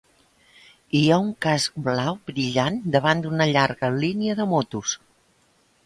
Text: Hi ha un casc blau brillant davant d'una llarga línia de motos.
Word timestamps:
Hi 0.99 1.01
ha 1.07 1.19
un 1.25 1.29
casc 1.47 1.77
blau 1.89 2.17
brillant 2.31 2.81
davant 2.99 3.23
d'una 3.27 3.49
llarga 3.53 3.95
línia 4.01 4.41
de 4.41 4.51
motos. 4.57 5.01